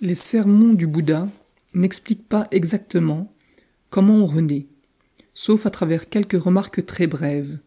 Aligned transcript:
Les 0.00 0.14
sermons 0.14 0.74
du 0.74 0.86
Bouddha 0.86 1.28
n'expliquent 1.74 2.28
pas 2.28 2.46
exactement 2.52 3.32
comment 3.90 4.18
on 4.18 4.26
renaît, 4.26 4.68
sauf 5.34 5.66
à 5.66 5.70
travers 5.70 6.08
quelques 6.08 6.40
remarques 6.40 6.86
très 6.86 7.08
brèves. 7.08 7.58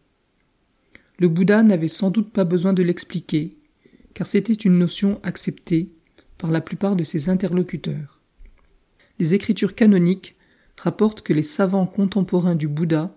Le 1.18 1.28
Bouddha 1.28 1.62
n'avait 1.62 1.88
sans 1.88 2.10
doute 2.10 2.32
pas 2.32 2.44
besoin 2.44 2.72
de 2.72 2.82
l'expliquer, 2.82 3.58
car 4.14 4.26
c'était 4.26 4.54
une 4.54 4.78
notion 4.78 5.20
acceptée 5.22 5.92
par 6.38 6.50
la 6.50 6.62
plupart 6.62 6.96
de 6.96 7.04
ses 7.04 7.28
interlocuteurs. 7.28 8.22
Les 9.18 9.34
écritures 9.34 9.74
canoniques 9.74 10.34
rapportent 10.80 11.20
que 11.20 11.34
les 11.34 11.42
savants 11.42 11.86
contemporains 11.86 12.56
du 12.56 12.66
Bouddha 12.66 13.14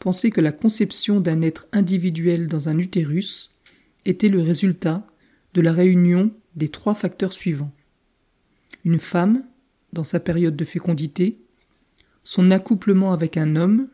pensaient 0.00 0.32
que 0.32 0.40
la 0.40 0.52
conception 0.52 1.20
d'un 1.20 1.42
être 1.42 1.68
individuel 1.70 2.48
dans 2.48 2.68
un 2.68 2.78
utérus 2.78 3.52
était 4.04 4.28
le 4.28 4.42
résultat 4.42 5.06
de 5.54 5.60
la 5.60 5.72
réunion 5.72 6.32
des 6.56 6.70
trois 6.70 6.96
facteurs 6.96 7.32
suivants. 7.32 7.70
Une 8.84 8.98
femme, 8.98 9.44
dans 9.92 10.04
sa 10.04 10.20
période 10.20 10.56
de 10.56 10.64
fécondité, 10.64 11.38
son 12.22 12.50
accouplement 12.50 13.12
avec 13.12 13.36
un 13.36 13.56
homme, 13.56 13.88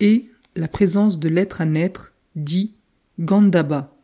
et 0.00 0.30
la 0.54 0.68
présence 0.68 1.18
de 1.18 1.28
l'être 1.28 1.60
à 1.60 1.66
naître 1.66 2.12
dit 2.34 2.74
Gandhaba. 3.18 3.94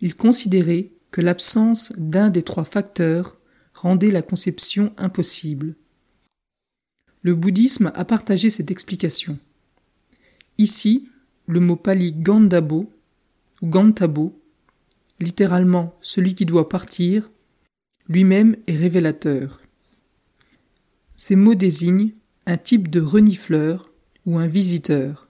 Il 0.00 0.16
considérait 0.16 0.90
que 1.10 1.20
l'absence 1.20 1.92
d'un 1.96 2.30
des 2.30 2.42
trois 2.42 2.64
facteurs 2.64 3.38
rendait 3.74 4.10
la 4.10 4.22
conception 4.22 4.92
impossible. 4.96 5.76
Le 7.22 7.34
bouddhisme 7.34 7.92
a 7.94 8.04
partagé 8.04 8.50
cette 8.50 8.70
explication. 8.70 9.38
Ici, 10.58 11.08
le 11.46 11.60
mot 11.60 11.76
pali 11.76 12.12
Gandabo 12.12 12.90
ou 13.60 13.66
Gantabo, 13.66 14.38
littéralement 15.20 15.94
celui 16.00 16.34
qui 16.34 16.46
doit 16.46 16.68
partir, 16.68 17.30
lui-même 18.08 18.56
est 18.66 18.76
révélateur. 18.76 19.60
Ces 21.16 21.36
mots 21.36 21.54
désignent 21.54 22.12
un 22.46 22.56
type 22.56 22.90
de 22.90 23.00
renifleur 23.00 23.92
ou 24.26 24.38
un 24.38 24.46
visiteur, 24.46 25.28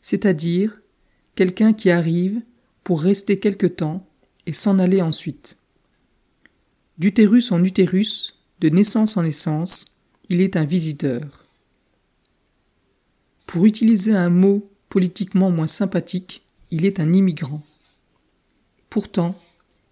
c'est-à-dire 0.00 0.80
quelqu'un 1.34 1.72
qui 1.72 1.90
arrive 1.90 2.42
pour 2.84 3.02
rester 3.02 3.38
quelque 3.38 3.66
temps 3.66 4.06
et 4.46 4.52
s'en 4.52 4.78
aller 4.78 5.02
ensuite. 5.02 5.58
D'utérus 6.98 7.52
en 7.52 7.62
utérus, 7.64 8.42
de 8.60 8.68
naissance 8.68 9.16
en 9.16 9.22
naissance, 9.22 9.86
il 10.28 10.40
est 10.40 10.56
un 10.56 10.64
visiteur. 10.64 11.46
Pour 13.46 13.64
utiliser 13.64 14.14
un 14.14 14.30
mot 14.30 14.70
politiquement 14.88 15.50
moins 15.50 15.66
sympathique, 15.66 16.42
il 16.70 16.84
est 16.84 17.00
un 17.00 17.12
immigrant. 17.12 17.62
Pourtant, 18.90 19.40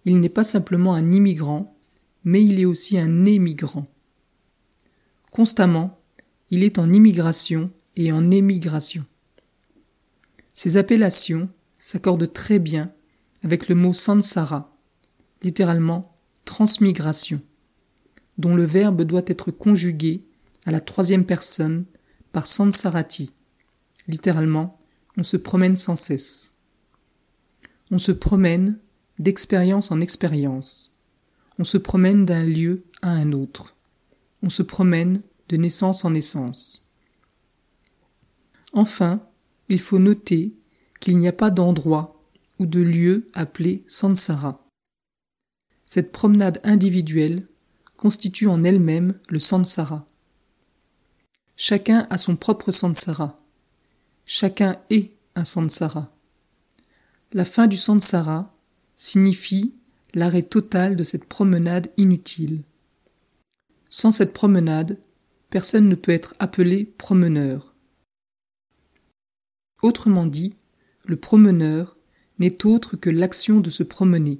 il 0.05 0.19
n'est 0.19 0.29
pas 0.29 0.43
simplement 0.43 0.93
un 0.93 1.11
immigrant, 1.11 1.75
mais 2.23 2.43
il 2.43 2.59
est 2.59 2.65
aussi 2.65 2.99
un 2.99 3.25
émigrant. 3.25 3.87
Constamment, 5.31 5.99
il 6.49 6.63
est 6.63 6.79
en 6.79 6.91
immigration 6.91 7.71
et 7.95 8.11
en 8.11 8.31
émigration. 8.31 9.05
Ces 10.53 10.77
appellations 10.77 11.49
s'accordent 11.77 12.31
très 12.33 12.59
bien 12.59 12.91
avec 13.43 13.69
le 13.69 13.75
mot 13.75 13.93
sansara, 13.93 14.75
littéralement 15.41 16.13
transmigration, 16.45 17.41
dont 18.37 18.55
le 18.55 18.63
verbe 18.65 19.03
doit 19.03 19.21
être 19.27 19.51
conjugué 19.51 20.23
à 20.65 20.71
la 20.71 20.79
troisième 20.79 21.25
personne 21.25 21.85
par 22.31 22.47
sansarati, 22.47 23.31
littéralement 24.07 24.77
on 25.17 25.23
se 25.23 25.37
promène 25.37 25.75
sans 25.75 25.95
cesse. 25.95 26.53
On 27.91 27.99
se 27.99 28.11
promène 28.11 28.79
d'expérience 29.17 29.91
en 29.91 29.99
expérience. 29.99 30.98
On 31.59 31.65
se 31.65 31.77
promène 31.77 32.25
d'un 32.25 32.43
lieu 32.43 32.85
à 33.01 33.09
un 33.09 33.33
autre. 33.33 33.75
On 34.41 34.49
se 34.49 34.63
promène 34.63 35.21
de 35.49 35.57
naissance 35.57 36.05
en 36.05 36.11
naissance. 36.11 36.89
Enfin, 38.71 39.21
il 39.67 39.79
faut 39.79 39.99
noter 39.99 40.53
qu'il 41.01 41.17
n'y 41.19 41.27
a 41.27 41.33
pas 41.33 41.51
d'endroit 41.51 42.23
ou 42.59 42.65
de 42.65 42.79
lieu 42.79 43.27
appelé 43.33 43.83
Sansara. 43.87 44.65
Cette 45.83 46.13
promenade 46.13 46.61
individuelle 46.63 47.47
constitue 47.97 48.47
en 48.47 48.63
elle-même 48.63 49.19
le 49.27 49.39
Sansara. 49.39 50.07
Chacun 51.57 52.07
a 52.09 52.17
son 52.17 52.37
propre 52.37 52.71
Sansara. 52.71 53.37
Chacun 54.25 54.77
est 54.89 55.11
un 55.35 55.43
Sansara. 55.43 56.09
La 57.33 57.43
fin 57.43 57.67
du 57.67 57.75
Sansara 57.75 58.55
signifie 58.95 59.73
l'arrêt 60.13 60.43
total 60.43 60.95
de 60.95 61.03
cette 61.03 61.25
promenade 61.25 61.91
inutile. 61.97 62.63
Sans 63.89 64.11
cette 64.11 64.33
promenade, 64.33 64.97
personne 65.49 65.89
ne 65.89 65.95
peut 65.95 66.11
être 66.11 66.35
appelé 66.39 66.85
promeneur. 66.97 67.73
Autrement 69.81 70.25
dit, 70.25 70.55
le 71.05 71.15
promeneur 71.15 71.97
n'est 72.37 72.65
autre 72.65 72.97
que 72.97 73.09
l'action 73.09 73.59
de 73.59 73.69
se 73.69 73.83
promener. 73.83 74.39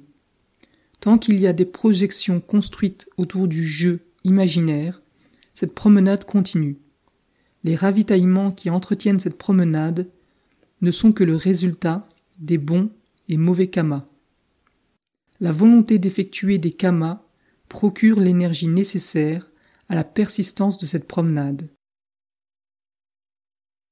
Tant 1.00 1.18
qu'il 1.18 1.38
y 1.40 1.46
a 1.46 1.52
des 1.52 1.64
projections 1.64 2.40
construites 2.40 3.08
autour 3.16 3.48
du 3.48 3.64
jeu 3.66 4.00
imaginaire, 4.24 5.02
cette 5.54 5.74
promenade 5.74 6.24
continue. 6.24 6.78
Les 7.64 7.74
ravitaillements 7.74 8.52
qui 8.52 8.70
entretiennent 8.70 9.20
cette 9.20 9.38
promenade 9.38 10.08
ne 10.80 10.90
sont 10.90 11.12
que 11.12 11.24
le 11.24 11.36
résultat 11.36 12.06
des 12.38 12.58
bons 12.58 12.90
et 13.28 13.36
mauvais 13.36 13.68
kamas. 13.68 14.06
La 15.42 15.52
volonté 15.52 15.98
d'effectuer 15.98 16.58
des 16.58 16.72
kamas 16.72 17.18
procure 17.68 18.20
l'énergie 18.20 18.68
nécessaire 18.68 19.50
à 19.88 19.94
la 19.94 20.04
persistance 20.04 20.76
de 20.76 20.84
cette 20.84 21.08
promenade. 21.08 21.70